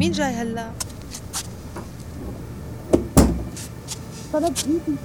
مين 0.00 0.12
جاي 0.12 0.32
هلا؟ 0.32 0.70
طلب 4.32 4.54
ايدي 4.66 4.98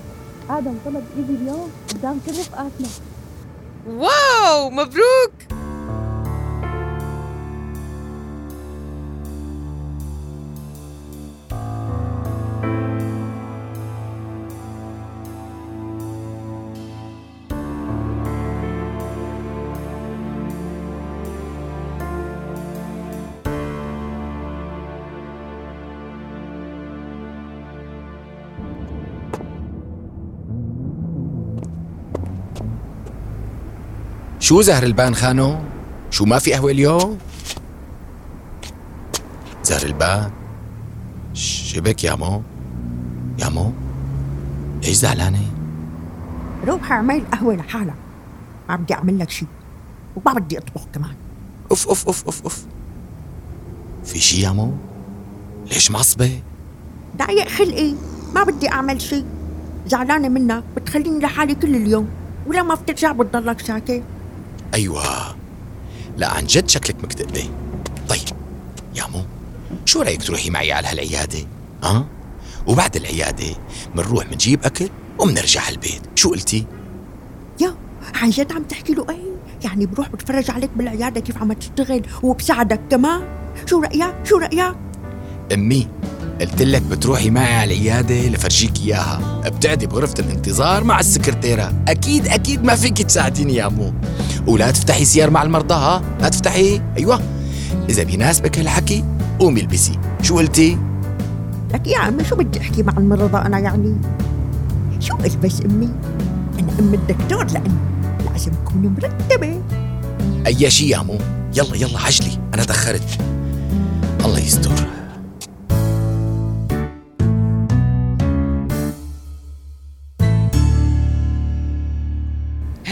آدم 0.49 0.77
طلب 0.85 1.03
ايدي 1.17 1.33
اليوم. 1.33 1.71
قدام 1.89 2.19
كل 2.25 2.31
رفقاتنا. 2.31 2.87
واو! 3.87 4.69
مبروك! 4.69 5.34
شو 34.45 34.61
زهر 34.61 34.83
البان 34.83 35.15
خانو؟ 35.15 35.57
شو 36.11 36.25
ما 36.25 36.39
في 36.39 36.53
قهوة 36.53 36.71
اليوم؟ 36.71 37.17
زهر 39.64 39.86
البان 39.86 40.31
شبك 41.33 42.03
يا 42.03 42.15
مو؟ 42.15 42.42
يا 43.39 43.49
مو؟ 43.49 43.71
ليش 44.83 44.95
زعلانة؟ 44.95 45.42
روح 46.67 46.92
اعمل 46.92 47.23
قهوة 47.31 47.55
لحالك 47.55 47.93
ما 48.70 48.75
بدي 48.75 48.93
أعمل 48.93 49.20
لك 49.20 49.30
شيء 49.30 49.47
وما 50.15 50.33
بدي 50.39 50.58
أطبخ 50.58 50.81
كمان 50.93 51.15
أوف 51.71 51.87
أوف 51.87 52.05
أوف 52.05 52.25
أوف 52.25 52.43
أوف 52.43 52.65
في 54.03 54.20
شي 54.20 54.41
يا 54.41 54.52
مو؟ 54.52 54.71
ليش 55.71 55.91
معصبة؟ 55.91 56.41
ضايق 57.17 57.47
خلقي 57.47 57.93
ما 58.36 58.43
بدي 58.43 58.70
أعمل 58.70 59.02
شيء 59.02 59.25
زعلانة 59.87 60.30
منك 60.30 60.64
بتخليني 60.75 61.20
لحالي 61.20 61.55
كل 61.55 61.75
اليوم 61.75 62.08
ولما 62.47 62.75
بترجع 62.75 63.11
بتضلك 63.11 63.59
ساكت 63.59 64.03
أيوة. 64.73 65.36
لا 66.17 66.27
عن 66.27 66.45
جد 66.45 66.70
شكلك 66.70 67.03
مكتئبة 67.03 67.49
طيب 68.09 68.37
يا 68.95 69.03
مو 69.14 69.21
شو 69.86 70.02
رأيك 70.02 70.23
تروحي 70.23 70.49
معي 70.49 70.71
على 70.71 70.87
هالعيادة؟ 70.87 71.39
ها؟ 71.83 72.05
وبعد 72.67 72.95
العيادة 72.95 73.55
منروح 73.95 74.30
منجيب 74.31 74.64
أكل 74.64 74.89
ومنرجع 75.20 75.61
على 75.61 75.76
البيت 75.76 76.02
شو 76.15 76.30
قلتي؟ 76.30 76.65
يا 77.61 77.76
عن 78.15 78.30
جد 78.30 78.52
عم 78.52 78.64
تحكي 78.64 78.93
له 78.93 79.05
إيه 79.09 79.36
يعني 79.64 79.86
بروح 79.86 80.09
بتفرج 80.09 80.52
عليك 80.52 80.70
بالعيادة 80.76 81.20
كيف 81.21 81.37
عم 81.37 81.53
تشتغل 81.53 82.02
وبساعدك 82.23 82.82
كمان 82.89 83.21
شو 83.65 83.82
رأيك؟ 83.82 84.14
شو 84.23 84.37
رأيك؟ 84.37 84.76
أمي 85.53 85.87
قلت 86.41 86.61
لك 86.61 86.81
بتروحي 86.81 87.29
معي 87.29 87.53
على 87.53 87.73
العيادة 87.73 88.27
لفرجيك 88.27 88.71
إياها. 88.85 89.41
بتعدي 89.45 89.87
بغرفة 89.87 90.13
الانتظار 90.19 90.83
مع 90.83 90.99
السكرتيرة. 90.99 91.73
أكيد 91.87 92.27
أكيد 92.27 92.63
ما 92.63 92.75
فيك 92.75 93.01
تساعديني 93.01 93.55
يا 93.55 93.67
مو. 93.67 93.93
ولا 94.47 94.71
تفتحي 94.71 95.05
سيار 95.05 95.29
مع 95.29 95.43
المرضى 95.43 95.73
ها؟ 95.73 96.01
لا 96.21 96.29
تفتحي؟ 96.29 96.81
أيوة. 96.97 97.21
إذا 97.89 98.03
بيناسبك 98.03 98.59
هالحكي 98.59 99.03
قومي 99.39 99.61
البسي. 99.61 99.99
شو 100.21 100.37
قلتي؟ 100.37 100.77
لك 101.73 101.87
يا 101.87 101.97
عمي 101.97 102.23
شو 102.23 102.35
بدي 102.35 102.59
أحكي 102.59 102.83
مع 102.83 102.93
المرضى 102.97 103.37
أنا 103.37 103.59
يعني؟ 103.59 103.95
شو 104.99 105.15
البس 105.15 105.61
أمي؟ 105.65 105.89
أنا 106.59 106.71
أم 106.79 106.93
الدكتور 106.93 107.45
لأنه 107.45 107.79
لازم 108.31 108.52
أكون 108.63 108.95
مرتبة. 109.02 109.61
أي 110.47 110.69
شي 110.69 110.89
يا 110.89 111.03
مو. 111.03 111.17
يلا 111.55 111.75
يلا 111.75 111.99
عجلي. 111.99 112.39
أنا 112.53 112.63
تأخرت. 112.63 113.19
الله 114.25 114.39
يستر. 114.39 114.71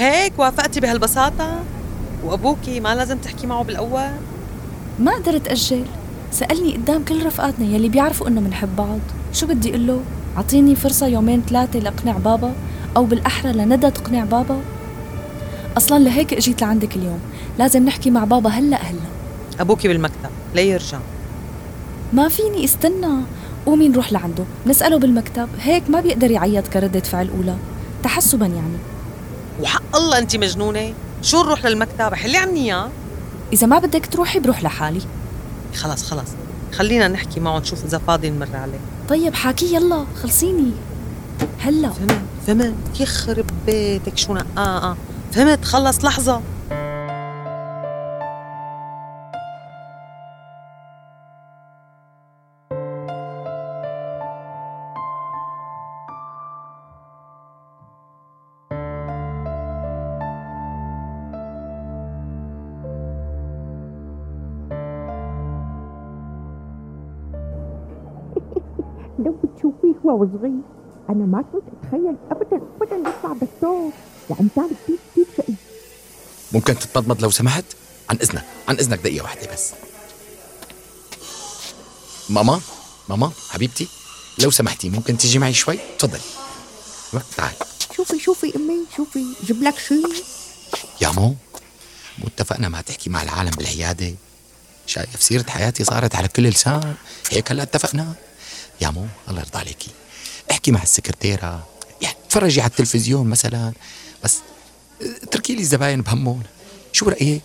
هيك 0.04 0.34
وافقتي 0.38 0.80
بهالبساطة؟ 0.80 1.60
وأبوكي 2.24 2.80
ما 2.80 2.96
لازم 2.96 3.18
تحكي 3.18 3.48
معه 3.48 3.64
بالأول؟ 3.64 4.12
ما 5.00 5.12
قدرت 5.16 5.48
أجل. 5.48 5.86
سألني 6.32 6.74
قدام 6.74 7.04
كل 7.04 7.26
رفقاتنا 7.26 7.66
يلي 7.66 7.90
بيعرفوا 7.90 8.28
إنه 8.28 8.42
منحب 8.42 8.76
بعض. 8.76 9.00
شو 9.34 9.48
بدي 9.48 9.70
أقول 9.70 9.88
له؟ 9.88 10.02
أعطيني 10.38 10.76
فرصة 10.76 11.08
يومين 11.08 11.42
ثلاثة 11.50 11.80
لأقنع 11.80 12.12
بابا 12.12 12.54
أو 12.98 13.06
بالأحرى 13.06 13.54
لندى 13.54 13.92
تقنع 13.92 14.24
بابا. 14.24 14.60
أصلا 15.78 16.00
لهيك 16.00 16.34
أجيت 16.34 16.62
لعندك 16.62 16.96
اليوم. 16.96 17.20
لازم 17.60 17.86
نحكي 17.86 18.10
مع 18.10 18.24
بابا 18.24 18.50
هلأ 18.50 18.78
هلأ. 18.78 19.00
أبوكي 19.60 19.88
بالمكتب 19.88 20.30
ليرجع 20.56 21.00
ما 22.14 22.30
فيني 22.30 22.64
استنى. 22.64 23.22
قومي 23.66 23.90
نروح 23.90 24.14
لعنده. 24.14 24.44
نسأله 24.68 24.98
بالمكتب. 25.00 25.48
هيك 25.60 25.90
ما 25.90 26.02
بيقدر 26.02 26.32
يعيط 26.32 26.68
كردة 26.68 27.00
فعل 27.00 27.30
أولى. 27.38 27.56
تحسبا 28.04 28.46
يعني. 28.46 28.93
وحق 29.62 29.96
الله 29.96 30.18
أنت 30.18 30.36
مجنونة؟ 30.36 30.94
شو 31.22 31.44
نروح 31.44 31.66
للمكتب؟ 31.66 32.14
حلي 32.14 32.38
عني 32.38 32.60
إياه. 32.66 32.90
إذا 33.54 33.68
ما 33.68 33.80
بدك 33.80 34.06
تروحي 34.06 34.40
بروح 34.40 34.64
لحالي. 34.64 35.02
خلص 35.76 36.04
خلص. 36.12 36.30
خلينا 36.74 37.08
نحكي 37.08 37.40
معه 37.40 37.60
نشوف 37.60 37.86
إذا 37.86 37.98
فاضي 38.08 38.30
نمر 38.30 38.48
عليه. 38.54 38.80
طيب 39.10 39.34
حاكي 39.34 39.76
يلا 39.76 40.06
خلصيني. 40.24 40.72
هلا. 41.60 41.90
فهمت 41.90 42.22
فهمت. 42.48 42.74
يخرب 43.00 43.46
بيتك 43.66 44.18
شو 44.18 44.34
نا- 44.34 44.46
آه 44.58 44.92
آه. 44.92 44.98
فهمت 45.32 45.66
خلص 45.66 46.06
لحظة. 46.06 46.42
هو 70.06 70.24
وصغير. 70.24 70.62
أنا 71.10 71.26
ما 71.26 71.44
كنت 71.54 71.64
أتخيل 71.84 72.16
ابدا 72.32 72.62
ابدا 72.82 73.10
يطلع 73.10 73.34
دكتور 73.34 73.92
لأن 74.30 74.50
كان 74.56 74.70
كثير 74.84 74.98
كثير 75.12 75.26
شقي 75.38 75.54
ممكن 76.52 76.80
تتمضمض 76.80 77.22
لو 77.22 77.30
سمحت؟ 77.30 77.66
عن 78.10 78.18
إذنك 78.18 78.44
عن 78.68 78.76
إذنك 78.76 79.00
دقيقة 79.00 79.24
واحدة 79.24 79.54
بس. 79.54 79.74
ماما 82.30 82.62
ماما 83.10 83.32
حبيبتي 83.50 83.88
لو 84.40 84.52
سمحتي 84.52 84.90
ممكن 84.90 85.18
تيجي 85.18 85.40
معي 85.40 85.54
شوي؟ 85.54 85.80
تفضلي. 86.00 86.22
تعال. 87.38 87.54
شوفي 87.96 88.20
شوفي 88.20 88.56
أمي 88.56 88.86
شوفي 88.98 89.26
جيب 89.46 89.64
لك 89.64 89.78
شيء 89.80 90.24
يا 91.02 91.10
مو 91.10 91.36
مو 92.20 92.28
اتفقنا 92.28 92.70
ما 92.70 92.82
تحكي 92.82 93.10
مع 93.10 93.24
العالم 93.24 93.52
بالعيادة. 93.52 94.16
شايف 94.86 95.24
سيرة 95.24 95.46
حياتي 95.50 95.84
صارت 95.84 96.16
على 96.16 96.28
كل 96.28 96.44
لسان. 96.44 96.96
هيك 97.32 97.52
هلا 97.52 97.64
اتفقنا. 97.64 98.14
يا 98.82 98.90
مو 98.90 99.06
الله 99.30 99.40
يرضى 99.40 99.58
عليكي. 99.58 99.90
احكي 100.52 100.72
مع 100.72 100.84
السكرتيرة. 100.84 101.68
يعني 102.02 102.16
تفرجي 102.30 102.62
على 102.62 102.70
التلفزيون 102.70 103.28
مثلا. 103.28 103.74
بس 104.24 104.40
اتركي 105.02 105.56
لي 105.56 105.62
الزباين 105.62 106.02
بهمون 106.02 106.44
شو 106.92 107.10
رأيك؟ 107.10 107.42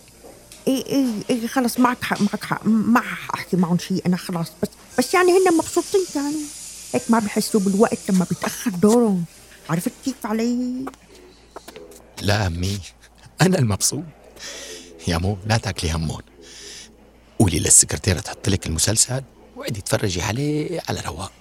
إيه 0.67 0.85
إيه 0.85 1.05
إيه 1.29 1.47
خلص 1.47 1.79
معك 1.79 2.03
حق 2.03 2.21
معك 2.21 2.43
حق. 2.43 2.61
ما 2.65 3.01
أحكي 3.33 3.57
معهم 3.57 3.77
شيء 3.77 4.01
أنا 4.05 4.17
خلاص. 4.17 4.47
بس 4.63 4.69
بس 4.97 5.13
يعني 5.13 5.31
هن 5.31 5.57
مبسوطين 5.57 6.05
يعني. 6.15 6.41
هيك 6.93 7.11
ما 7.11 7.19
بحسوا 7.19 7.59
بالوقت 7.59 8.09
لما 8.09 8.25
بيتأخر 8.29 8.71
دورهم. 8.71 9.25
عرفت 9.69 9.91
كيف 10.05 10.25
علي؟ 10.25 10.85
لا 12.21 12.47
أمي 12.47 12.79
أنا 13.41 13.59
المبسوط. 13.59 14.03
يا 15.07 15.17
مو 15.17 15.37
لا 15.47 15.57
تاكلي 15.57 15.91
همون. 15.91 16.21
قولي 17.39 17.59
للسكرتيرة 17.59 18.19
تحط 18.19 18.49
لك 18.49 18.67
المسلسل. 18.67 19.23
وعدي 19.59 19.81
تفرجي 19.81 20.21
عليه 20.21 20.81
على 20.89 21.01
رواق. 21.01 21.31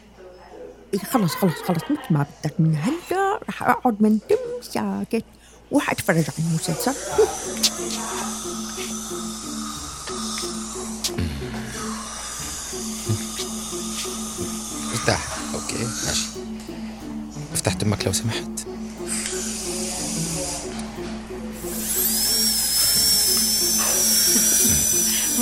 إيه 0.94 1.00
خلص 1.00 1.34
خلص 1.34 1.62
خلص 1.62 1.82
مثل 1.90 2.00
ما 2.10 2.26
بدك 2.44 2.60
من 2.60 2.76
هلا 2.76 3.40
رح 3.48 3.62
أقعد 3.62 4.02
من 4.02 4.18
دم 4.30 4.62
ساكت. 4.62 5.24
وحاتفرج 5.70 6.16
على 6.16 6.48
المسلسل. 6.48 6.94
ارتاح 14.92 15.26
أوكي 15.54 15.84
ماشي. 16.06 16.26
افتح 17.52 17.72
تمك 17.72 18.06
لو 18.06 18.12
سمحت. 18.12 18.67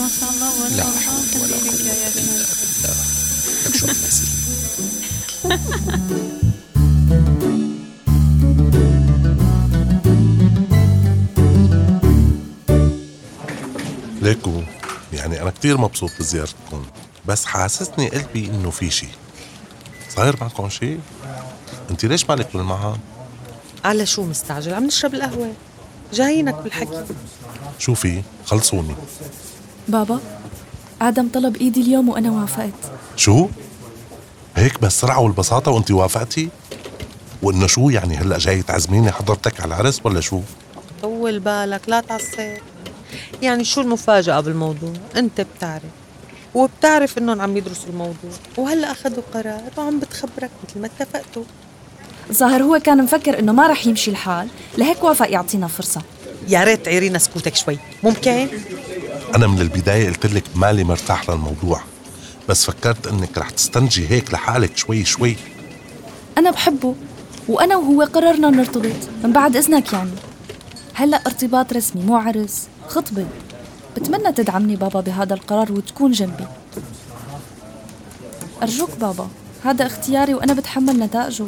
ما 0.07 0.13
شاء 0.21 0.31
الله 0.31 0.69
لا 0.69 0.85
حول 0.85 1.43
ولا 1.43 1.57
قوة 1.57 1.73
إلا 1.75 1.95
بالله. 2.15 2.47
لك 3.67 3.77
شو 3.77 3.87
المسي 3.87 4.27
ليكو. 14.23 14.63
يعني 15.13 15.43
أنا 15.43 15.51
كتير 15.51 15.79
مبسوط 15.79 16.11
بزيارتكم 16.19 16.87
بس 17.27 17.45
حاسسني 17.45 18.09
قلبي 18.09 18.47
إنه 18.47 18.71
في 18.71 18.91
شي. 18.91 19.09
صاير 20.17 20.37
معكم 20.41 20.69
شي؟ 20.69 20.99
أنت 21.91 22.05
ليش 22.05 22.29
مالك 22.29 22.49
بالمعهد؟ 22.55 23.01
على 23.85 24.07
شو 24.07 24.23
مستعجل؟ 24.23 24.75
عم 24.75 24.85
نشرب 24.85 25.15
القهوة. 25.15 25.53
جايينك 26.13 26.55
بالحكي. 26.55 27.05
شوفي 27.79 28.23
خلصوني. 28.45 28.95
بابا 29.89 30.21
آدم 31.03 31.29
طلب 31.29 31.57
إيدي 31.57 31.81
اليوم 31.81 32.09
وأنا 32.09 32.31
وافقت. 32.31 32.93
شو؟ 33.17 33.49
هيك 34.57 34.81
بالسرعة 34.81 35.21
والبساطة 35.21 35.71
وأنت 35.71 35.91
وافقتي؟ 35.91 36.49
وإنه 37.43 37.67
شو 37.67 37.91
يعني 37.91 38.17
هلأ 38.17 38.39
جاي 38.39 38.63
تعزميني 38.63 39.13
حضرتك 39.13 39.61
على 39.61 39.69
العرس 39.69 40.01
ولا 40.05 40.21
شو؟ 40.21 40.41
طول 41.03 41.39
بالك 41.39 41.81
لا 41.89 42.01
تعصب 42.01 42.57
يعني 43.43 43.65
شو 43.65 43.81
المفاجأة 43.81 44.41
بالموضوع؟ 44.41 44.93
أنت 45.17 45.41
بتعرف. 45.41 45.83
وبتعرف 46.55 47.19
إنهم 47.19 47.41
عم 47.41 47.57
يدرسوا 47.57 47.89
الموضوع. 47.91 48.31
وهلأ 48.57 48.91
أخذوا 48.91 49.23
قرار 49.35 49.63
وعم 49.79 50.01
بتخبرك 50.01 50.51
مثل 50.69 50.81
ما 50.81 50.87
اتفقتوا. 50.87 51.43
ظاهر 52.33 52.63
هو 52.63 52.79
كان 52.79 53.05
مفكر 53.05 53.39
إنه 53.39 53.53
ما 53.53 53.67
رح 53.67 53.87
يمشي 53.87 54.11
الحال. 54.11 54.49
لهيك 54.79 55.05
وافق 55.05 55.31
يعطينا 55.31 55.67
فرصة. 55.67 56.03
يا 56.49 56.65
ريت 56.65 56.85
تعيرينا 56.85 57.19
سكوتك 57.19 57.55
شوي. 57.55 57.79
ممكن؟ 58.03 58.49
أنا 59.37 59.47
من 59.47 59.61
البداية 59.61 60.09
قلت 60.09 60.27
لك 60.27 60.45
مالي 60.55 60.85
مرتاح 60.85 61.31
للموضوع 61.31 61.81
بس 62.49 62.65
فكرت 62.65 63.07
إنك 63.07 63.39
رح 63.39 63.51
تستنجي 63.51 64.11
هيك 64.11 64.35
لحالك 64.35 64.77
شوي 64.77 65.05
شوي. 65.05 65.37
أنا 66.39 66.51
بحبه 66.51 66.95
وأنا 67.49 67.77
وهو 67.77 68.03
قررنا 68.03 68.51
نرتبط 68.51 68.97
من 69.25 69.33
بعد 69.33 69.57
إذنك 69.57 69.93
يعني. 69.93 70.11
هلأ 70.95 71.17
ارتباط 71.27 71.73
رسمي 71.73 72.03
مو 72.03 72.17
عرس 72.17 72.69
خطبة. 72.89 73.27
بتمنى 73.97 74.33
تدعمني 74.33 74.77
بابا 74.77 75.01
بهذا 75.01 75.35
القرار 75.35 75.73
وتكون 75.73 76.13
جنبي. 76.13 76.47
أرجوك 78.63 78.91
بابا 79.01 79.29
هذا 79.65 79.87
اختياري 79.87 80.35
وأنا 80.35 80.53
بتحمل 80.53 80.99
نتائجه. 80.99 81.47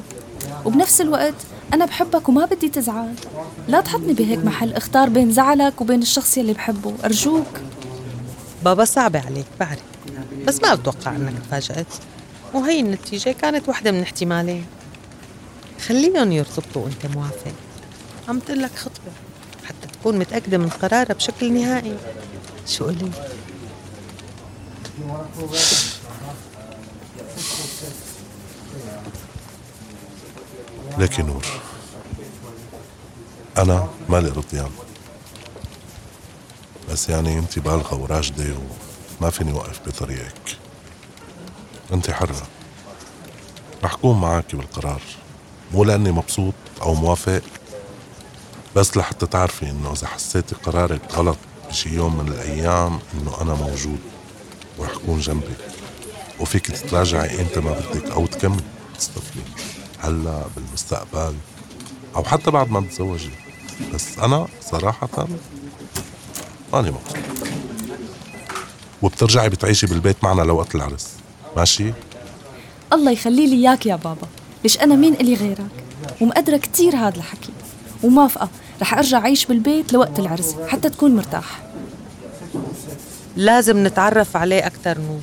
وبنفس 0.64 1.00
الوقت 1.00 1.34
أنا 1.74 1.84
بحبك 1.84 2.28
وما 2.28 2.44
بدي 2.44 2.68
تزعل. 2.68 3.14
لا 3.68 3.80
تحطني 3.80 4.12
بهيك 4.12 4.44
محل 4.44 4.72
اختار 4.72 5.08
بين 5.08 5.32
زعلك 5.32 5.80
وبين 5.80 6.02
الشخص 6.02 6.38
يلي 6.38 6.52
بحبه. 6.52 6.94
أرجوك. 7.04 7.67
بابا 8.64 8.84
صعبة 8.84 9.20
عليك 9.26 9.46
بعرف. 9.60 9.82
بس 10.46 10.62
ما 10.62 10.74
بتوقع 10.74 11.10
إنك 11.10 11.34
تفاجأت. 11.46 11.86
وهي 12.54 12.80
النتيجة 12.80 13.30
كانت 13.30 13.68
واحدة 13.68 13.90
من 13.92 14.02
احتمالين. 14.02 14.66
خليهم 15.86 16.32
يرتبطوا 16.32 16.84
وأنت 16.84 17.06
موافق. 17.06 17.52
عم 18.28 18.38
تقول 18.38 18.62
لك 18.62 18.76
خطبة 18.76 19.12
حتى 19.64 19.86
تكون 19.92 20.18
متأكدة 20.18 20.58
من 20.58 20.68
قرارها 20.68 21.14
بشكل 21.14 21.52
نهائي. 21.52 21.96
شو 22.66 22.84
قولي 22.84 23.10
لكن 30.98 31.26
نور. 31.26 31.46
أنا 33.58 33.88
مالي 34.08 34.28
رضيان. 34.28 34.70
بس 36.98 37.08
يعني 37.08 37.38
أنت 37.38 37.58
بالغة 37.58 37.94
وراشدة 37.94 38.54
وما 39.20 39.30
فيني 39.30 39.52
وقف 39.52 39.80
بطريقك. 39.86 40.56
أنت 41.92 42.10
حرة. 42.10 42.42
رح 43.84 43.94
كون 43.94 44.20
معك 44.20 44.56
بالقرار. 44.56 45.02
مو 45.74 45.84
لأني 45.84 46.12
مبسوط 46.12 46.54
أو 46.82 46.94
موافق 46.94 47.42
بس 48.76 48.96
لحتى 48.96 49.26
تعرفي 49.26 49.70
إنه 49.70 49.92
إذا 49.92 50.06
حسيتي 50.06 50.54
قرارك 50.54 51.00
غلط 51.12 51.36
بشي 51.68 51.88
يوم 51.88 52.18
من 52.18 52.28
الأيام 52.28 52.98
إنه 53.14 53.42
أنا 53.42 53.54
موجود 53.54 54.00
ورح 54.78 54.92
كون 55.06 55.20
جنبك. 55.20 55.58
وفيك 56.40 56.66
تتراجعي 56.66 57.40
إمتى 57.40 57.60
ما 57.60 57.72
بدك 57.72 58.10
أو 58.10 58.26
تكملي 58.26 58.62
تستفلي 58.98 59.42
هلأ 59.98 60.44
بالمستقبل 60.56 61.34
أو 62.16 62.24
حتى 62.24 62.50
بعد 62.50 62.70
ما 62.70 62.80
تتزوجي. 62.80 63.30
بس 63.94 64.18
أنا 64.18 64.48
صراحة 64.62 65.28
ماني 66.72 66.90
مبسوط 66.90 67.16
وبترجعي 69.02 69.48
بتعيشي 69.48 69.86
بالبيت 69.86 70.24
معنا 70.24 70.42
لوقت 70.42 70.74
العرس. 70.74 71.08
ماشي؟ 71.56 71.92
الله 72.92 73.10
يخلي 73.10 73.46
لي 73.46 73.56
إياك 73.68 73.86
يا 73.86 73.96
بابا. 73.96 74.28
ليش 74.64 74.80
أنا 74.80 74.94
مين 74.94 75.14
إلي 75.14 75.34
غيرك؟ 75.34 75.70
ومقدرة 76.20 76.56
كتير 76.56 76.96
هذا 76.96 77.16
الحكي. 77.16 77.52
وموافقة. 78.02 78.48
رح 78.80 78.94
أرجع 78.94 79.18
أعيش 79.18 79.46
بالبيت 79.46 79.92
لوقت 79.92 80.18
العرس 80.18 80.56
حتى 80.68 80.90
تكون 80.90 81.16
مرتاح 81.16 81.62
لازم 83.36 83.86
نتعرف 83.86 84.36
عليه 84.36 84.66
أكتر 84.66 84.98
نور 84.98 85.20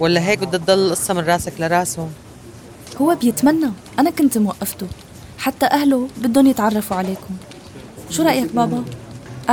ولا 0.00 0.20
هيك 0.20 0.38
بدها 0.38 0.58
تضل 0.58 0.86
القصة 0.86 1.14
من 1.14 1.20
راسك 1.20 1.52
لراسه 1.58 2.08
هو 3.00 3.14
بيتمنى. 3.14 3.70
أنا 3.98 4.10
كنت 4.10 4.38
موقفته. 4.38 4.86
حتى 5.38 5.66
أهله 5.66 6.08
بدهم 6.16 6.46
يتعرفوا 6.46 6.96
عليكم. 6.96 7.36
شو 8.10 8.22
رأيك 8.22 8.52
بابا؟ 8.52 8.84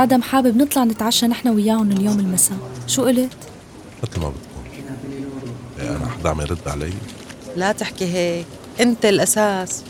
آدم 0.02 0.22
حابب 0.22 0.56
نطلع 0.56 0.84
نتعشى 0.84 1.26
نحن 1.26 1.48
وياهم 1.48 1.92
اليوم 1.92 2.20
المساء. 2.20 2.58
شو 2.86 3.04
قلت؟ 3.04 3.32
مثل 4.02 4.20
ما 4.20 4.28
بتكون 4.28 4.34
إيه 5.80 5.96
أنا 5.96 6.08
حدا 6.08 6.28
عم 6.28 6.40
يرد 6.40 6.68
علي؟ 6.68 6.92
لا 7.56 7.72
تحكي 7.72 8.04
هيك. 8.04 8.46
أنت 8.80 9.04
الأساس. 9.04 9.82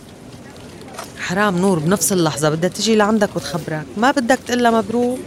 حرام 1.18 1.58
نور 1.58 1.78
بنفس 1.78 2.12
اللحظة. 2.12 2.50
بدها 2.50 2.70
تيجي 2.70 2.96
لعندك 2.96 3.36
وتخبرك. 3.36 3.86
ما 3.96 4.10
بدك 4.10 4.38
تقلها 4.46 4.70
مبروك. 4.70 5.18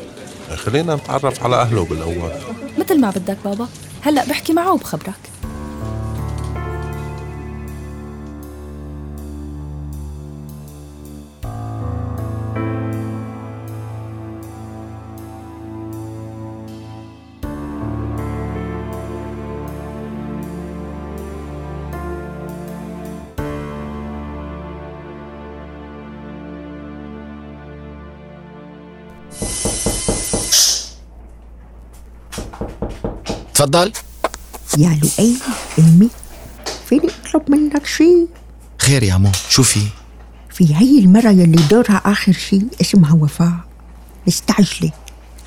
إيه 0.50 0.55
خلينا 0.55 0.95
نتعرف 0.95 1.43
على 1.43 1.55
أهله 1.55 1.85
بالأول. 1.85 2.31
مثل 2.77 3.00
ما 3.00 3.09
بدك 3.09 3.38
بابا. 3.45 3.67
هلأ 4.01 4.25
بحكي 4.25 4.53
معه 4.53 4.73
وبخبرك. 4.73 5.19
تفضل. 33.62 33.91
يا 34.77 35.00
لؤي 35.03 35.36
أمي 35.80 36.10
فيني 36.89 37.10
أطلب 37.25 37.51
منك 37.51 37.86
شيء؟ 37.86 38.27
خير 38.77 39.03
يا 39.03 39.18
مو 39.18 39.32
شو 39.50 39.63
في؟ 39.63 39.88
في 40.50 40.75
هي 40.75 41.00
المرة 41.00 41.30
يلي 41.30 41.62
دورها 41.70 42.01
آخر 42.06 42.32
شيء 42.32 42.68
اسمها 42.82 43.13
وفاء. 43.13 43.53
مستعجلة 44.27 44.91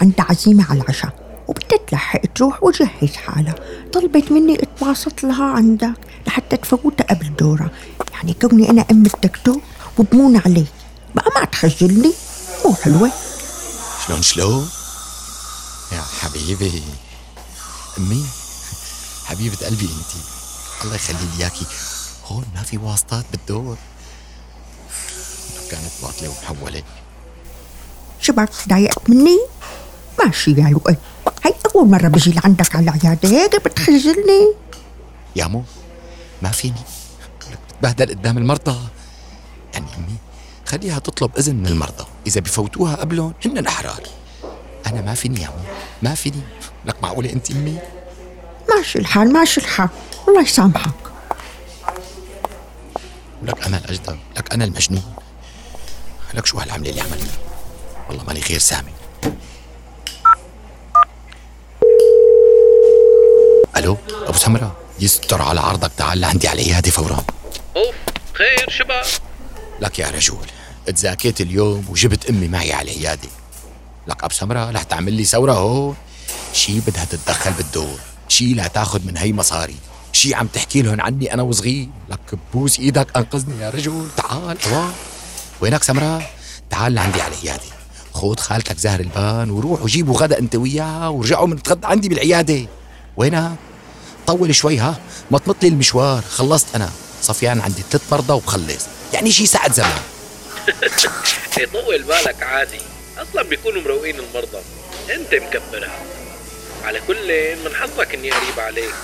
عندها 0.01 0.27
عزيمة 0.31 0.67
على 0.71 0.81
العشاء 0.81 1.45
وبدها 1.49 1.79
تلحق 1.87 2.21
تروح 2.35 2.65
وتجهز 2.65 3.15
حالها 3.17 3.55
طلبت 3.93 4.33
مني 4.33 4.59
اتواصل 4.63 5.13
لها 5.23 5.45
عندك 5.45 5.93
لحتى 6.27 6.57
تفوتها 6.57 7.05
قبل 7.05 7.37
دورها. 7.39 7.71
يعني 8.13 8.35
كوني 8.35 8.71
أنا 8.71 8.85
أم 8.91 9.07
الدكتور 9.15 9.61
وبمون 9.99 10.37
عليك 10.37 10.73
بقى 11.15 11.31
ما 11.41 11.45
تخجلني 11.45 12.13
مو 12.65 12.75
حلوة؟ 12.75 13.11
شلون 14.07 14.23
شلون 14.23 14.69
يا 15.93 16.03
حبيبي. 16.21 16.83
امي 17.99 18.27
حبيبة 19.25 19.57
قلبي 19.57 19.85
انتي. 19.85 20.19
الله 20.85 20.95
يخلي 20.95 21.19
لي 21.19 21.43
اياكي. 21.43 21.67
هون 22.27 22.45
ما 22.55 22.63
في 22.63 22.79
واسطات 22.79 23.25
بالدور. 23.33 23.77
كانت 25.71 25.93
باطلة 26.03 26.29
ومحولة. 26.29 26.83
شبك 28.21 28.49
تضايقت 28.65 29.11
مني؟ 29.11 29.39
ماشي 30.19 30.51
يا 30.51 30.69
لؤي. 30.69 30.97
هي 31.45 31.55
أول 31.75 31.89
مرة 31.89 32.09
بجي 32.09 32.33
لعندك 32.33 32.77
على 32.77 32.91
العيادة 32.91 33.29
هيك 33.29 33.65
بتخجلني. 33.65 34.55
يا 35.37 35.47
مو 35.47 35.65
ما 36.43 36.51
فيني. 36.51 36.83
لك 37.51 37.59
بتبهدل 37.69 38.11
قدام 38.11 38.39
المرضى. 38.39 38.79
يعني 39.75 39.87
أمي 39.97 40.17
خليها 40.67 40.99
تطلب 40.99 41.31
إذن 41.39 41.57
من 41.57 41.67
المرضى. 41.67 42.07
إذا 42.27 42.41
بفوتوها 42.41 42.97
قبلهم 42.97 43.35
هن 43.45 43.67
احرار 43.67 44.03
أنا 44.87 45.01
ما 45.01 45.15
فيني 45.15 45.41
يا 45.41 45.49
مو 45.49 45.63
ما 46.03 46.15
فيني. 46.15 46.43
لك 46.87 47.03
معقولة 47.03 47.33
أنت 47.33 47.51
أمي؟ 47.51 47.79
ماشي 48.77 48.99
الحال 48.99 49.33
ماشي 49.33 49.61
الحال. 49.61 49.89
الله 50.29 50.43
يسامحك. 50.43 50.91
لك 53.43 53.67
أنا 53.67 53.77
الأجدر 53.77 54.19
لك 54.37 54.53
أنا 54.53 54.65
المجنون. 54.65 55.15
لك 56.35 56.47
شو 56.47 56.59
هالعملة 56.59 56.91
اللي 56.91 57.01
عملتها؟ 57.01 57.39
والله 58.09 58.25
ماني 58.25 58.41
غير 58.41 58.59
سامي. 58.59 58.93
ألو 63.77 63.97
أبو 64.13 64.39
سمرة 64.39 64.77
يستر 65.01 65.43
على 65.43 65.61
عرضك 65.61 65.91
تعال 65.97 66.21
لعندي 66.21 66.49
على 66.49 66.63
العيادة 66.63 66.91
فورا. 66.91 67.25
أوف 67.77 67.95
خير 68.33 68.71
شباب. 68.71 69.05
لك 69.81 69.99
يا 69.99 70.11
رجل 70.11 70.37
تزاكيت 70.87 71.41
اليوم 71.41 71.87
وجبت 71.91 72.31
أمي 72.31 72.49
معي 72.49 72.73
على 72.73 72.93
العيادة. 72.93 73.29
لك 74.07 74.25
أبو 74.25 74.35
سمرة 74.35 74.71
رح 74.71 74.83
تعمل 74.83 75.13
لي 75.13 75.25
ثورة 75.25 75.53
هون. 75.53 75.97
شي 76.55 76.81
بدها 76.81 77.05
تتدخل 77.05 77.53
بالدور 77.53 77.99
شي 78.29 78.55
لا 78.55 78.67
تاخذ 78.67 79.07
من 79.07 79.17
هي 79.17 79.33
مصاري. 79.33 79.77
شي 80.13 80.35
عم 80.35 80.47
تحكي 80.47 80.83
لهم 80.83 81.01
عني 81.01 81.35
أنا 81.35 81.43
وصغير. 81.43 81.89
لك 82.09 82.39
بوس 82.55 82.81
إيدك 82.81 83.17
أنقذني 83.17 83.63
يا 83.63 83.71
رجل. 83.71 84.09
تعال 84.17 84.59
اوان 84.67 84.93
وينك 85.61 85.83
سمره 85.83 86.29
تعال 86.71 86.95
لعندي 86.95 87.23
على 87.23 87.35
العيادة. 87.35 87.63
خود 88.13 88.41
خالتك 88.41 88.79
زهر 88.79 89.01
البان 89.01 89.51
وروح 89.51 89.83
وجيبوا 89.83 90.19
غدا 90.19 90.39
أنت 90.39 90.57
وياها 90.57 91.09
ورجعوا 91.09 91.47
من 91.47 91.63
تغدى 91.63 91.87
عندي 91.87 92.09
بالعيادة. 92.09 92.67
وينك 93.17 93.57
طول 94.27 94.55
شوي 94.55 94.79
ها 94.79 95.01
ما 95.31 95.39
تمط 95.39 95.63
لي 95.63 95.69
المشوار. 95.69 96.23
خلصت 96.23 96.75
أنا. 96.75 96.91
صفيان 97.23 97.61
عندي 97.61 97.83
ثلاث 97.91 98.13
مرضى 98.13 98.33
وبخلص. 98.33 98.87
يعني 99.13 99.33
شي 99.33 99.47
ساعة 99.47 99.73
زمان. 99.73 100.01
يطول 101.61 102.03
بالك 102.03 102.43
عادي. 102.43 102.81
أصلا 103.19 103.43
بيكونوا 103.43 103.83
مروقين 103.83 104.15
المرضى. 104.21 104.63
أنت 105.15 105.35
مكبرها. 105.35 106.14
على 106.85 107.01
كل 107.07 107.57
من 107.65 107.75
حظك 107.75 108.15
إني 108.15 108.31
قريب 108.31 108.61
عليك. 108.61 108.95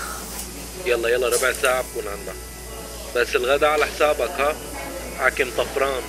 يلا 0.86 1.08
يلا 1.08 1.28
ربع 1.28 1.52
ساعة 1.62 1.82
بكون 1.82 2.08
عندك. 2.08 2.34
بس 3.16 3.36
الغدا 3.36 3.66
على 3.66 3.86
حسابك 3.86 4.30
ها؟ 4.30 4.56
حاكم 5.18 5.50
طفران. 5.58 6.02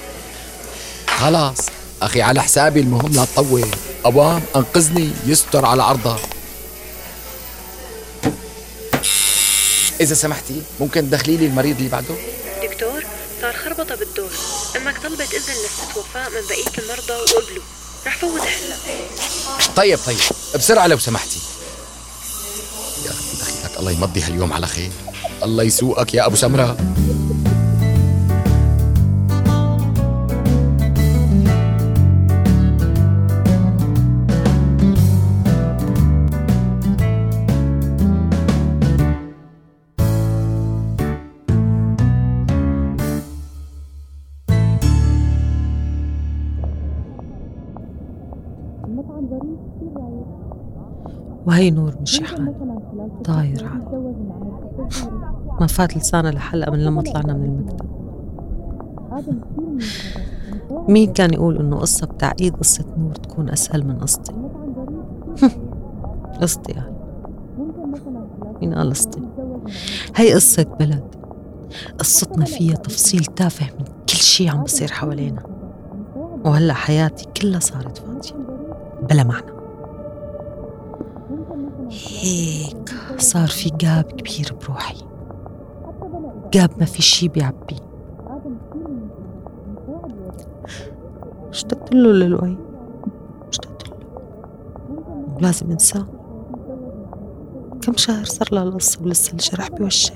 خلاص. 1.07 1.57
أخي 2.01 2.21
على 2.21 2.41
حسابي 2.41 2.79
المهم 2.79 3.11
لا 3.11 3.25
تطول. 3.25 3.67
اوام 4.05 4.43
أنقذني. 4.55 5.11
يستر 5.25 5.65
على 5.65 5.83
عرضك 5.83 6.19
إذا 10.01 10.15
سمحتي 10.15 10.61
ممكن 10.79 11.09
تدخلي 11.09 11.37
لي 11.37 11.45
المريض 11.45 11.77
اللي 11.77 11.89
بعده؟ 11.89 12.15
دكتور 12.63 13.03
صار 13.41 13.53
خربطة 13.53 13.95
بالدور. 13.95 14.29
أمك 14.75 14.97
طلبت 14.97 15.33
إذن 15.33 15.53
لست 15.53 15.97
وفاء 15.97 16.29
من 16.29 16.41
بقية 16.49 16.83
المرضى 16.83 17.13
وقبلوا. 17.13 17.63
رح 18.05 18.17
فوت 18.17 18.41
هلا. 18.41 18.75
طيب 19.75 19.99
طيب. 20.05 20.17
بسرعة 20.55 20.87
لو 20.87 20.97
سمحتي. 20.97 21.39
يا 23.05 23.09
أخي 23.09 23.37
دخيلك 23.37 23.79
الله 23.79 23.91
يمضي 23.91 24.21
هاليوم 24.21 24.53
على 24.53 24.67
خير. 24.67 24.91
الله 25.43 25.63
يسوقك 25.63 26.13
يا 26.13 26.25
أبو 26.25 26.35
سمرة. 26.35 26.77
وهي 51.45 51.71
نور 51.71 51.95
مشي 52.01 52.23
حال. 52.23 52.53
طاير 53.23 53.67
عال 53.67 53.81
ما 55.61 55.67
فات 55.67 55.97
لسانها 55.97 56.31
لحلقة 56.31 56.71
من 56.71 56.83
لما 56.83 57.01
طلعنا 57.01 57.33
من 57.33 57.43
المكتب. 57.43 57.85
مين 60.89 61.13
كان 61.13 61.33
يقول 61.33 61.57
إنه 61.57 61.77
قصة 61.77 62.07
بتعقيد 62.07 62.55
قصة 62.55 62.85
نور 62.97 63.15
تكون 63.15 63.49
أسهل 63.49 63.87
من 63.87 63.99
قصتي؟ 63.99 64.33
قصتي 66.41 66.71
يعني. 66.71 66.95
مين 68.61 68.73
قال 68.73 68.89
قصتي؟ 68.89 69.21
هي 70.15 70.33
قصة 70.33 70.63
بلد. 70.79 71.15
قصتنا 71.99 72.45
فيها 72.45 72.75
تفصيل 72.75 73.25
تافه 73.25 73.65
من 73.79 73.85
كل 73.85 74.15
شي 74.15 74.49
عم 74.49 74.63
بصير 74.63 74.91
حوالينا. 74.91 75.43
وهلأ 76.45 76.73
حياتي 76.73 77.25
كلها 77.41 77.59
صارت 77.59 77.97
فاضية. 77.97 78.45
بلا 79.09 79.23
معنى. 79.23 79.50
هيك 81.91 82.89
صار 83.17 83.47
في 83.47 83.69
جاب 83.69 84.03
كبير 84.03 84.55
بروحي. 84.61 84.97
جاب 86.53 86.69
ما 86.79 86.85
في 86.85 87.01
شي 87.01 87.27
بيعبي. 87.27 87.75
اشتقت 91.49 91.93
له 91.93 92.11
للوي 92.11 92.57
اشتقت 93.49 93.89
له. 93.89 93.95
ولازم 95.37 95.71
انساه. 95.71 96.07
كم 97.81 97.97
شهر 97.97 98.25
صار 98.25 98.47
لها 98.51 98.63
القصة 98.63 99.03
ولسه 99.03 99.31
الجرح 99.31 99.69
بيوجع 99.69 100.13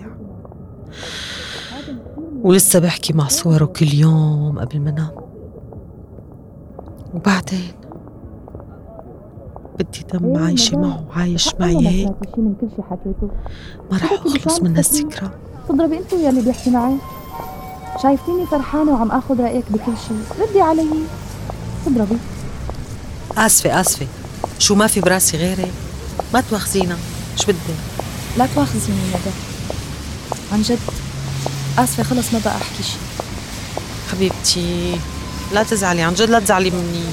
ولسه 2.43 2.79
بحكي 2.79 3.13
مع 3.13 3.27
صوره 3.27 3.65
كل 3.65 3.93
يوم 3.93 4.59
قبل 4.59 4.79
ما 4.79 4.89
انام 4.89 5.11
وبعدين 7.13 7.71
بدي 9.79 10.05
دم 10.13 10.43
عايشة 10.43 10.77
معه 10.77 11.03
وعايش 11.09 11.49
معي 11.59 11.87
هيك. 11.87 12.13
شي 12.35 12.41
من 12.41 12.55
كل 12.61 12.67
شي 12.75 12.81
حكيته 12.89 13.29
ما 13.91 13.97
رح 13.97 14.13
أخلص 14.13 14.61
من 14.61 14.75
هالذكرى. 14.77 15.29
تضربي 15.69 15.97
انت 15.97 16.13
يلي 16.13 16.41
بيحكي 16.41 16.69
معي. 16.69 16.95
شايفتيني 18.03 18.45
فرحانة 18.45 18.91
وعم 18.91 19.11
آخذ 19.11 19.41
رأيك 19.41 19.65
بكل 19.69 19.93
شي. 20.07 20.43
ردي 20.43 20.61
علي. 20.61 20.85
تضربي. 21.85 22.17
آسفة 23.37 23.81
آسفة. 23.81 24.07
شو 24.59 24.75
ما 24.75 24.87
في 24.87 25.01
براسي 25.01 25.37
غيرك 25.37 25.71
ما 26.33 26.41
تواخذينا. 26.41 26.97
شو 27.35 27.51
بدك 27.51 27.57
لا 28.37 28.47
تواخذيني 28.55 28.99
ندى 29.09 29.31
عن 30.51 30.61
جد. 30.61 30.79
آسفة 31.79 32.03
خلص 32.03 32.33
ما 32.33 32.39
بقى 32.45 32.55
أحكي 32.55 32.83
شي. 32.83 32.97
حبيبتي 34.11 34.95
لا 35.53 35.63
تزعلي. 35.63 36.01
عن 36.01 36.13
جد 36.13 36.29
لا 36.29 36.39
تزعلي 36.39 36.71
مني. 36.71 37.03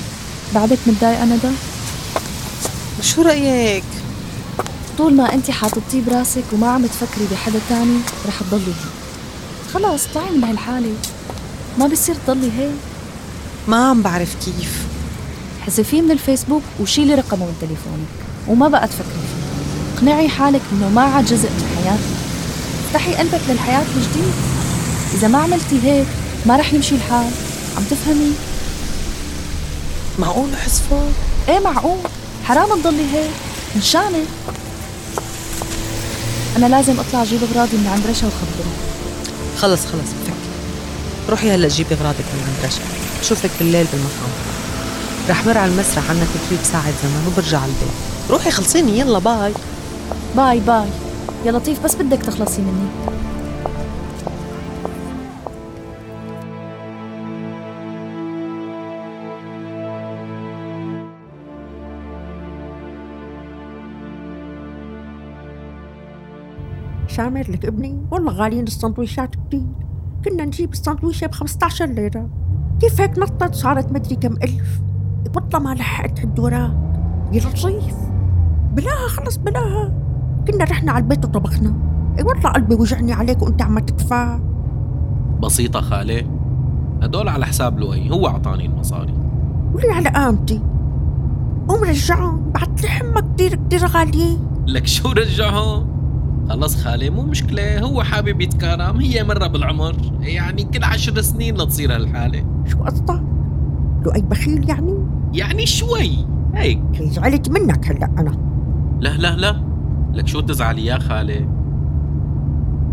بعدك 0.54 0.78
متضايقة 0.86 1.24
ندى 1.24 1.48
شو 3.00 3.22
رأيك؟ 3.22 3.84
طول 4.98 5.14
ما 5.14 5.34
انت 5.34 5.50
حاططيه 5.50 6.02
براسك 6.06 6.44
وما 6.52 6.70
عم 6.70 6.86
تفكري 6.86 7.26
بحدا 7.32 7.58
تاني 7.68 7.98
رح 8.26 8.34
تضلي 8.50 8.66
هيك. 8.66 8.92
خلاص 9.74 10.06
طلعي 10.14 10.30
من 10.30 10.44
هالحالة. 10.44 10.94
ما 11.78 11.86
بصير 11.86 12.16
تضلي 12.26 12.50
هيك. 12.58 12.74
ما 13.68 13.88
عم 13.88 14.02
بعرف 14.02 14.34
كيف. 14.44 14.82
حذفيه 15.66 16.02
من 16.02 16.10
الفيسبوك 16.10 16.62
وشيلي 16.80 17.14
رقمه 17.14 17.46
من 17.46 17.56
تليفونك. 17.60 18.08
وما 18.48 18.68
بقى 18.68 18.88
تفكري 18.88 19.04
فيه. 19.04 19.98
اقنعي 19.98 20.28
حالك 20.28 20.60
إنه 20.72 20.88
ما 20.88 21.02
عاد 21.02 21.24
جزء 21.24 21.50
من 21.50 21.76
حياتك. 21.76 22.00
افتحي 22.86 23.14
قلبك 23.14 23.40
للحياة 23.48 23.80
من 23.80 24.08
جديد. 24.10 24.32
إذا 25.14 25.28
ما 25.28 25.38
عملتي 25.38 25.82
هيك 25.82 26.06
ما 26.46 26.56
رح 26.56 26.74
يمشي 26.74 26.94
الحال. 26.94 27.30
عم 27.76 27.82
تفهمي؟ 27.90 28.32
معقول 30.18 30.56
حسفه 30.56 31.02
إيه 31.48 31.58
معقول. 31.58 31.98
حرام 32.44 32.80
تضلي 32.80 33.12
هيك 33.12 33.30
مشانك 33.76 34.26
أنا 36.56 36.66
لازم 36.66 37.00
أطلع 37.00 37.22
أجيب 37.22 37.40
أغراضي 37.42 37.76
من 37.76 37.86
عند 37.86 38.06
رشا 38.06 38.26
وخبره. 38.26 38.72
خلص 39.58 39.80
خلص 39.80 40.10
بفكر 40.22 40.32
روحي 41.30 41.50
هلا 41.50 41.68
جيبي 41.68 41.94
أغراضك 41.94 42.18
من 42.34 42.44
عند 42.46 42.66
رشا. 42.66 42.82
بشوفك 43.20 43.50
بالليل 43.58 43.86
بالمطعم 43.92 44.32
رح 45.28 45.46
مر 45.46 45.58
على 45.58 45.72
المسرح 45.72 46.10
عنا 46.10 46.26
تدريب 46.34 46.64
ساعة 46.72 46.92
زمن 47.02 47.32
وبرجع 47.32 47.58
على 47.58 47.66
البيت. 47.66 48.30
روحي 48.30 48.50
خلصيني 48.50 48.98
يلا 48.98 49.18
bye. 49.18 49.52
Bye 50.36 50.60
bye. 50.60 50.88
يا 51.46 51.52
لطيف 51.52 51.84
بس 51.84 51.94
بدك 51.94 52.22
تخلصي 52.22 52.62
مني. 52.62 53.11
شامر 67.12 67.50
لك 67.50 67.64
ابني. 67.64 67.98
والله 68.10 68.32
غاليين 68.32 68.64
السندويشات 68.64 69.36
كتير. 69.36 69.66
كنا 70.24 70.44
نجيب 70.44 70.72
السندويشة 70.72 71.26
ب 71.26 71.32
15 71.32 71.86
ليرة. 71.86 72.28
كيف 72.80 73.00
هيك 73.00 73.18
نطت؟ 73.18 73.54
صارت 73.54 73.92
مدري 73.92 74.16
كم 74.16 74.32
ألف. 74.32 74.80
والله 75.36 75.58
ما 75.58 75.74
لحقت 75.74 76.20
عد 76.20 76.38
وراك 76.38 76.72
يا 77.32 77.40
لطيف. 77.40 77.96
بلاها 78.74 79.08
خلص 79.08 79.36
بلاها. 79.36 79.92
كنا 80.48 80.64
رحنا 80.64 80.92
على 80.92 81.02
البيت 81.02 81.24
وطبخنا. 81.24 81.74
إي 82.18 82.24
والله 82.24 82.50
قلبي 82.50 82.74
وجعني 82.74 83.12
عليك 83.12 83.42
وأنت 83.42 83.62
عم 83.62 83.78
تدفع 83.78 84.40
بسيطة 85.42 85.80
خالي. 85.80 86.26
هدول 87.02 87.28
على 87.28 87.46
حساب 87.46 87.78
لؤي. 87.78 88.10
هو 88.10 88.26
أعطاني 88.26 88.66
المصاري. 88.66 89.14
قولي 89.72 89.90
على 89.90 90.08
قامتي. 90.08 90.60
قوم 91.68 91.84
رجعهم. 91.84 92.50
بعت 92.52 92.84
لحمة 92.84 93.20
كتير 93.34 93.54
كتير 93.54 93.86
غالية. 93.86 94.38
لك 94.66 94.86
شو 94.86 95.08
رجعهم؟ 95.08 95.91
خلص 96.48 96.84
خالي 96.84 97.10
مو 97.10 97.22
مشكلة 97.22 97.80
هو 97.80 98.02
حابب 98.02 98.40
يتكرم 98.40 98.96
هي 98.96 99.24
مرة 99.24 99.46
بالعمر. 99.46 99.96
يعني 100.20 100.64
كل 100.64 100.84
عشر 100.84 101.20
سنين 101.20 101.54
لتصير 101.54 101.94
هالحالة. 101.94 102.44
شو 102.66 102.78
قصدك؟ 102.78 103.22
لو 104.04 104.12
أي 104.14 104.22
بخيل 104.22 104.68
يعني؟ 104.68 104.94
يعني 105.32 105.66
شوي 105.66 106.26
هيك. 106.54 106.82
هي 106.94 107.10
زعلت 107.10 107.50
منك 107.50 107.90
هلأ 107.90 108.10
أنا. 108.18 108.32
لا 109.00 109.16
لا 109.16 109.36
لا. 109.36 109.62
لك 110.12 110.26
شو 110.26 110.40
تزعلي 110.40 110.86
يا 110.86 110.98
خالي؟ 110.98 111.48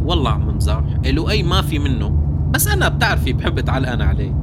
والله 0.06 0.32
عم 0.32 0.60
إيه 1.06 1.12
لؤي 1.12 1.44
ما 1.44 1.62
في 1.62 1.80
منه. 1.80 2.14
بس 2.54 2.68
أنا 2.68 2.90
بتعرفي 2.90 3.34
بحب 3.34 3.58
اتعلقن 3.58 4.02
عليه. 4.02 4.34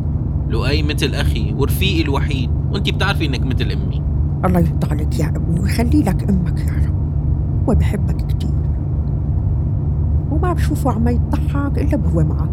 لؤي 0.48 0.82
مثل 0.82 1.14
أخي 1.14 1.54
ورفيقي 1.54 2.02
الوحيد. 2.02 2.50
وأنتي 2.70 2.92
بتعرفي 2.92 3.26
إنك 3.26 3.42
مثل 3.42 3.70
أمي. 3.70 4.02
الله 4.44 4.60
يرضى 4.60 4.86
عليك 4.90 5.18
يا 5.18 5.28
ابني 5.28 5.60
ويخلي 5.60 6.02
لك 6.02 6.30
أمك 6.30 6.58
يا 6.60 6.72
رب. 6.72 6.96
هو 7.68 7.75
بحبك 7.75 8.26
كتير. 8.26 8.50
وما 10.37 10.52
بشوفه 10.52 10.93
عم 10.93 11.09
يضحك 11.09 11.78
إلا 11.78 11.97
وهو 11.97 12.25
معك. 12.25 12.50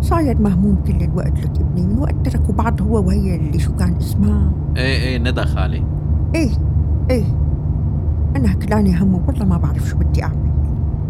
صاير 0.00 0.38
مهموم 0.38 0.76
كل 0.86 1.04
الوقت. 1.04 1.38
لك 1.38 1.60
ابني 1.60 1.86
من 1.86 1.98
وقت 1.98 2.14
تركوا 2.24 2.54
بعض 2.54 2.82
هو 2.82 3.06
وهي 3.06 3.36
اللي 3.36 3.58
شو 3.58 3.76
كان 3.76 3.94
اسمها. 3.96 4.52
إيه 4.76 4.98
إيه 4.98 5.18
ندى 5.18 5.42
خالي. 5.42 5.84
إيه 6.34 6.50
إيه. 7.10 7.24
أنا 8.36 8.52
هكلاني 8.52 8.96
همه 9.02 9.20
والله 9.26 9.44
ما 9.44 9.56
بعرف 9.56 9.88
شو 9.88 9.96
بدي 9.96 10.24
أعمل. 10.24 10.50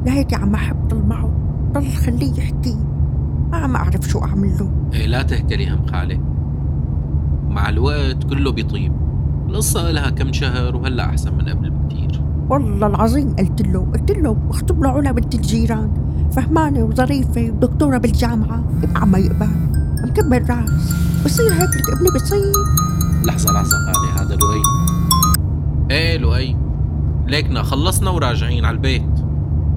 لهيك 0.06 0.34
عم 0.34 0.54
أحب 0.54 0.88
ضل 0.88 1.06
معه. 1.06 1.30
ضل 1.72 1.86
خليه 1.86 2.32
يحكي. 2.38 2.76
ما 3.50 3.56
عم 3.56 3.76
أعرف 3.76 4.08
شو 4.08 4.18
أعمل 4.18 4.50
له. 4.60 4.70
إيه 4.94 5.06
لا 5.06 5.22
تهكلي 5.22 5.70
هم 5.70 5.86
خالي. 5.86 6.20
مع 7.48 7.68
الوقت 7.68 8.24
كله 8.24 8.52
بيطيب. 8.52 8.92
القصة 9.48 9.90
لها 9.90 10.10
كم 10.10 10.32
شهر 10.32 10.76
وهلأ 10.76 11.06
أحسن 11.06 11.34
من 11.34 11.48
قبل 11.48 11.70
بكتير. 11.70 12.22
والله 12.50 12.86
العظيم 12.86 13.36
قلت 13.36 13.62
له 13.62 13.86
قلت 13.92 14.10
له 14.10 14.36
اخطب 14.50 14.82
له 14.82 14.90
علا 14.90 15.12
بنت 15.12 15.34
الجيران 15.34 15.90
فهمانة 16.32 16.84
وظريفة 16.84 17.50
ودكتورة 17.50 17.98
بالجامعة 17.98 18.64
كيف 18.80 18.96
عم 18.96 19.16
يقبل 19.16 19.48
مكبر 20.04 20.42
راس 20.50 20.94
بصير 21.24 21.52
هيك 21.52 21.76
لك 21.76 21.90
ابني 21.90 22.08
بصير 22.14 22.52
لحظة 23.24 23.52
لحظة 23.52 23.76
خالي 23.86 24.20
هذا 24.20 24.36
لؤي. 24.36 24.62
إيه 25.90 26.18
لؤي 26.18 26.56
ليكنا 27.26 27.62
خلصنا 27.62 28.10
وراجعين 28.10 28.64
على 28.64 28.74
البيت. 28.74 29.24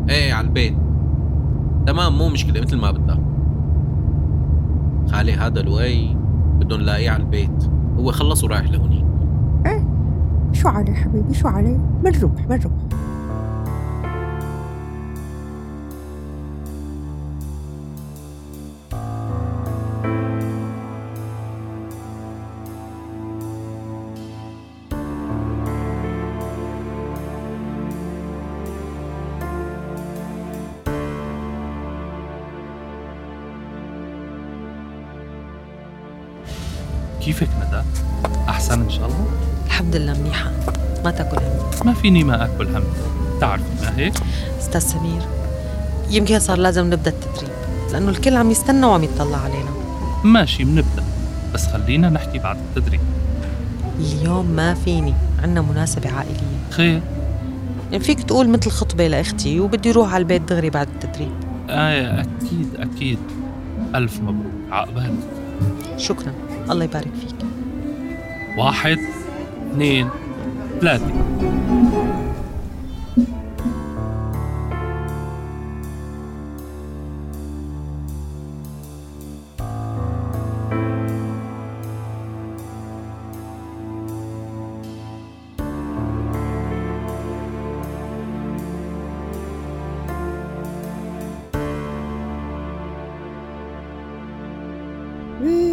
إيه 0.10 0.34
على 0.34 0.48
البيت. 0.48 0.78
تمام 1.88 2.18
مو 2.18 2.30
مشكلة 2.30 2.62
مثل 2.62 2.78
ما 2.78 2.92
بدك 2.92 3.20
خالي 5.12 5.34
هذا 5.34 5.62
لؤي 5.62 6.18
بدهم 6.60 6.82
نلاقيه 6.82 7.10
على 7.10 7.24
البيت. 7.24 7.70
هو 7.98 8.12
خلص 8.12 8.44
ورايح 8.44 8.72
لهونيك 8.72 8.99
إيه 8.99 8.99
شو 10.60 10.70
عليه 10.70 10.94
حبيبي 10.94 11.34
شو 11.34 11.48
عليه 11.48 11.78
بنروح 12.04 12.32
بنروح 12.50 12.74
كيفك 37.22 37.48
ندى؟ 37.68 37.82
أحسن 38.50 38.82
إن 38.82 38.90
شاء 38.90 39.06
الله؟ 39.06 39.26
الحمد 39.66 39.96
لله 39.96 40.20
منيحة. 40.20 40.52
ما 41.06 41.12
تأكل 41.12 41.38
هم؟ 41.38 41.88
ما 41.88 41.94
فيني 41.94 42.24
ما 42.24 42.46
أكل 42.46 42.76
هم. 42.76 42.84
تعرفي 43.42 43.64
ما 43.82 43.98
هيك؟ 43.98 44.14
أستاذ 44.60 44.82
سمير 44.82 45.22
يمكن 46.10 46.40
صار 46.40 46.58
لازم 46.58 46.86
نبدأ 46.86 47.12
التدريب 47.12 47.50
لأنه 47.92 48.10
الكل 48.10 48.38
عم 48.38 48.52
يستنى 48.52 48.86
وعم 48.86 49.04
يطلع 49.04 49.38
علينا. 49.38 49.70
ماشي 50.24 50.64
بنبدأ. 50.64 51.04
بس 51.54 51.68
خلينا 51.68 52.10
نحكي 52.10 52.40
بعد 52.40 52.58
التدريب. 52.58 53.02
اليوم 54.00 54.46
ما 54.46 54.74
فيني. 54.74 55.14
عنا 55.44 55.62
مناسبة 55.62 56.12
عائلية. 56.12 56.60
خير. 56.72 57.02
يعني 57.92 58.04
فيك 58.04 58.24
تقول 58.24 58.50
مثل 58.50 58.72
خطبة 58.72 59.08
لأختي 59.08 59.60
وبدي 59.60 59.92
روح 59.92 60.14
على 60.14 60.22
البيت 60.22 60.42
دغري 60.42 60.70
بعد 60.70 60.88
التدريب. 60.88 61.32
آية 61.70 62.22
أكيد 62.22 62.70
أكيد. 62.76 63.20
ألف 63.96 64.20
مبروك. 64.20 64.54
عقبالك 64.72 65.14
شكرا. 65.98 66.34
الله 66.72 66.84
يبارك 66.84 67.12
فيك. 67.22 67.46
واحد 68.58 68.98
اثنين 69.72 70.10
ثلاثة. 70.82 71.14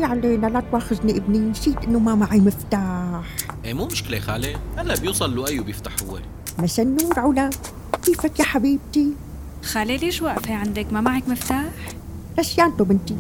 علينا 0.07 0.47
لا 0.47 0.61
تواخذني 0.61 1.17
ابني 1.17 1.39
نسيت 1.39 1.85
إنه 1.85 1.99
ما 1.99 2.15
معي 2.15 2.41
مفتاح. 2.41 3.37
إيه 3.65 3.75
مو 3.75 3.87
مشكلة 3.87 4.21
خالي 4.21 4.57
هلا 4.77 5.01
بيوصل 5.01 5.35
لؤي 5.35 5.61
وبيفتح 5.61 5.93
هو. 6.09 6.19
مسا 6.59 6.83
النور 6.83 7.19
علا 7.19 7.51
كيفك 8.05 8.41
يا 8.41 8.45
حبيبتي؟ 8.45 9.13
خالي 9.63 9.97
ليش 9.97 10.23
واقفة 10.23 10.55
عندك؟ 10.55 10.93
ما 10.93 11.01
معك 11.01 11.29
مفتاح؟ 11.29 11.71
نسيانته 12.39 12.85
بنتي؟ 12.85 13.17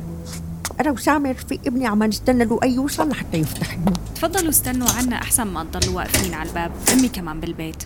أنا 0.80 0.90
وسامر 0.90 1.34
في 1.34 1.58
ابني 1.66 1.86
عم 1.86 2.02
نستنى 2.02 2.44
له 2.44 2.60
أي 2.62 2.74
يوصل 2.74 3.08
لحتى 3.08 3.36
يفتح 3.36 3.78
لنا 3.78 3.92
تفضلوا 4.14 4.48
استنوا 4.48 4.88
عنا 4.90 5.16
أحسن 5.16 5.46
ما 5.46 5.64
تضلوا 5.64 5.96
واقفين 5.96 6.34
على 6.34 6.48
الباب. 6.48 6.72
أمي 6.92 7.08
كمان 7.08 7.40
بالبيت. 7.40 7.84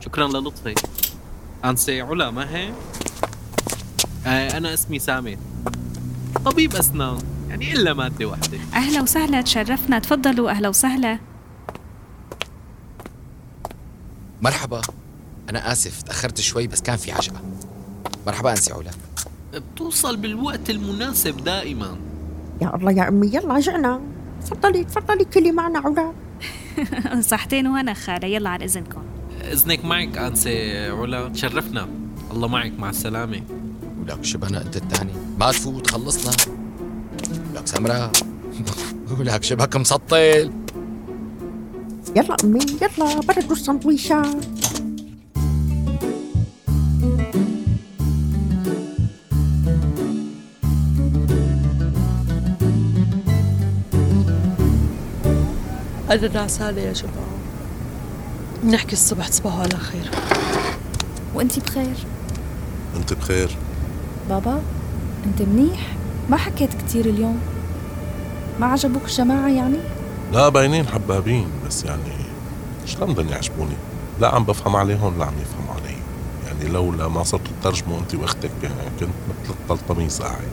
شكرا 0.00 0.28
للطفي. 0.28 0.74
أنسي 1.64 2.00
علا 2.00 2.30
ما 2.30 2.56
هي؟ 2.56 2.72
آه 4.26 4.56
أنا 4.56 4.74
اسمي 4.74 4.98
سامي. 4.98 5.38
طبيب 6.44 6.76
أسنان. 6.76 7.18
يعني 7.50 7.72
إلا 7.72 7.94
مادة 7.94 8.26
واحدة. 8.26 8.58
أهلا 8.74 9.02
وسهلا 9.02 9.42
تشرفنا. 9.42 9.98
تفضلوا 9.98 10.50
أهلا 10.50 10.68
وسهلا. 10.68 11.18
مرحبا. 14.42 14.80
أنا 15.50 15.72
آسف 15.72 16.02
تأخرت 16.02 16.40
شوي 16.40 16.66
بس 16.66 16.80
كان 16.80 16.96
في 16.96 17.12
عجقة. 17.12 17.40
مرحبا 18.26 18.50
أنسي 18.50 18.72
علا. 18.72 18.90
بتوصل 19.54 20.16
بالوقت 20.16 20.70
المناسب 20.70 21.44
دائما. 21.44 21.96
يا 22.62 22.76
الله 22.76 22.92
يا 22.92 23.08
أمي 23.08 23.26
يلا 23.26 23.60
جعنا 23.60 24.00
تفضلي 24.46 24.84
تفضلي 24.84 25.24
كلي 25.24 25.52
معنا 25.52 25.78
علا. 25.78 26.12
صحتين 27.30 27.66
وأنا 27.66 27.94
خالة. 27.94 28.28
يلا 28.28 28.50
على 28.50 28.64
إذنكم. 28.64 29.02
إذنك 29.52 29.84
معك 29.84 30.18
أنسي 30.18 30.88
علا. 30.88 31.28
تشرفنا. 31.28 31.88
الله 32.30 32.48
معك 32.48 32.72
مع 32.78 32.90
السلامة. 32.90 33.42
ولك 34.00 34.24
شبهنا 34.24 34.62
أنت 34.62 34.76
الثاني. 34.76 35.12
ما 35.38 35.52
تفوت 35.52 35.90
خلصنا. 35.90 36.49
ولك 37.60 37.68
سمرة؟ 37.68 38.12
ولك 39.18 39.42
شبهك 39.42 39.76
مسطل. 39.76 40.52
يلا 42.16 42.36
أمي 42.44 42.60
يلا 42.82 43.20
بردوا 43.20 43.52
السندويشات 43.52 44.44
أنا 56.10 56.28
نعسانة 56.34 56.80
يا 56.80 56.92
جماعة 56.92 57.40
نحكي 58.64 58.92
الصبح 58.92 59.28
تصبحوا 59.28 59.60
على 59.60 59.76
خير. 59.76 60.10
وانتي 61.34 61.60
بخير؟ 61.60 61.96
أنت 62.96 63.12
بخير. 63.12 63.56
بابا 64.28 64.62
أنت 65.26 65.42
منيح؟ 65.42 65.99
ما 66.30 66.36
حكيت 66.36 66.70
كتير 66.74 67.04
اليوم؟ 67.06 67.40
ما 68.60 68.66
عجبوك 68.66 69.02
الجماعة 69.04 69.48
يعني؟ 69.48 69.78
لا 70.32 70.48
باينين 70.48 70.86
حبابين 70.88 71.46
بس 71.66 71.84
يعني 71.84 72.12
شلون 72.86 73.12
بدهم 73.12 73.28
يعجبوني. 73.28 73.76
لا 74.20 74.34
عم 74.34 74.44
بفهم 74.44 74.76
عليهم 74.76 75.18
لا 75.18 75.24
عم 75.24 75.32
يفهموا 75.42 75.74
علي. 75.74 75.96
يعني 76.46 76.72
لولا 76.72 77.08
ما 77.08 77.22
صرت 77.22 77.40
تترجموا 77.60 77.98
انت 77.98 78.14
واختك 78.14 78.50
كنت 78.62 79.02
مثل 79.02 79.10
الطلطميس 79.50 80.22
قاعد 80.22 80.48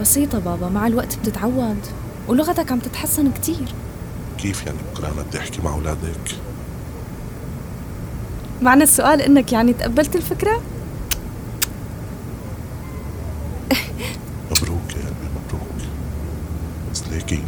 بسيطة 0.00 0.38
بابا 0.38 0.68
مع 0.68 0.86
الوقت 0.86 1.18
بتتعود. 1.18 1.86
ولغتك 2.28 2.72
عم 2.72 2.78
تتحسن 2.78 3.32
كتير. 3.32 3.74
كيف 4.38 4.66
يعني 4.66 4.78
بكره 4.92 5.06
أنا 5.06 5.22
بدي 5.22 5.38
أحكي 5.38 5.62
مع 5.62 5.74
أولادك؟ 5.74 6.34
معنى 8.62 8.82
السؤال 8.82 9.22
إنك 9.22 9.52
يعني 9.52 9.72
تقبلت 9.72 10.16
الفكرة؟ 10.16 10.60
مبروك 14.50 14.90
يا 14.90 15.00
قلبي 15.00 15.28
مبروك 15.36 15.88
بس 16.92 17.02
ليكي 17.08 17.42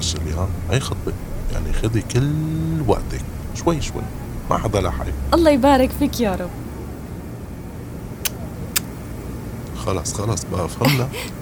ما 0.00 0.06
تتعجلي 0.06 0.34
ها 0.34 0.48
هي 0.70 0.80
خطبة. 0.80 1.12
يعني 1.52 1.72
خدي 1.72 2.00
كل 2.02 2.32
وقتك. 2.86 3.20
شوي 3.64 3.80
شوي. 3.80 4.02
ما 4.50 4.58
حدا 4.58 4.80
لحق 4.80 5.06
الله 5.34 5.50
يبارك 5.50 5.90
فيك 5.98 6.20
يا 6.20 6.34
رب. 6.34 6.50
خلص 9.86 10.14
خلص. 10.14 10.44
بقى 10.52 10.68
فهمنا. 10.68 11.08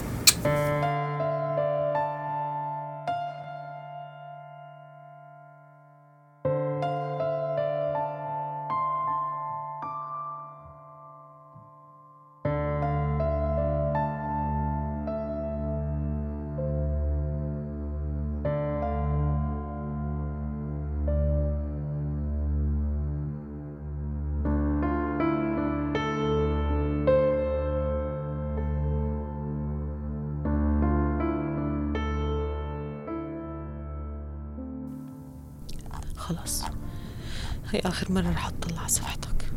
هي 37.70 37.80
آخر 37.80 38.12
مرة 38.12 38.30
رح 38.30 38.46
أطلع 38.46 38.78
على 38.80 38.88
صفحتك. 38.88 39.52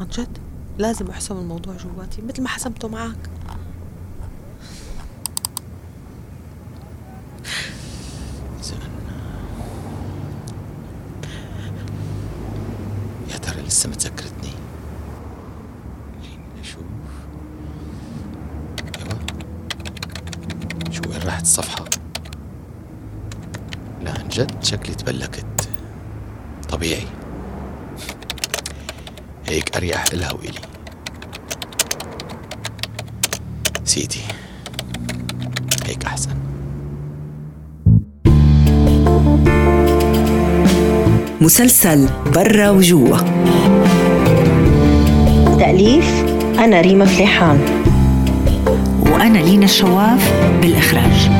عن 0.00 0.06
جد؟ 0.08 0.38
لازم 0.78 1.10
أحسم 1.10 1.36
الموضوع 1.36 1.74
جواتي 1.76 2.22
مثل 2.22 2.42
ما 2.42 2.48
حسمته 2.48 2.88
معك. 2.88 3.30
يا 13.30 13.36
ترى 13.36 13.62
لسه 13.62 13.88
متذكرتني 13.88 14.50
خليني 16.22 16.60
أشوف. 16.60 16.82
أيوه. 18.96 19.18
شو 20.90 21.02
وين 21.10 21.22
راحت 21.22 21.42
الصفحة؟ 21.42 21.84
لا 24.02 24.10
عن 24.10 24.28
جد 24.28 24.64
شكلي 24.64 24.94
تبلكت. 24.94 25.68
طبيعي. 26.68 27.06
هيك 29.50 29.76
اريح 29.76 30.04
إلها 30.12 30.32
وإلي 30.32 30.60
سيدي 33.84 34.20
هيك 35.86 36.04
أحسن. 36.04 36.30
مسلسل 41.40 42.08
برا 42.34 42.70
وجوا. 42.70 43.16
تأليف 45.58 46.24
أنا 46.58 46.80
ريما 46.80 47.04
فليحان. 47.04 47.60
وأنا 49.00 49.38
لينا 49.38 49.64
الشواف 49.64 50.32
بالإخراج. 50.62 51.30